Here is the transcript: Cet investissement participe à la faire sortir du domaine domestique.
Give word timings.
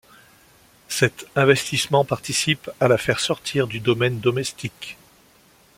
Cet 0.89 1.27
investissement 1.35 2.03
participe 2.05 2.71
à 2.79 2.87
la 2.87 2.97
faire 2.97 3.19
sortir 3.19 3.67
du 3.67 3.79
domaine 3.79 4.19
domestique. 4.19 4.97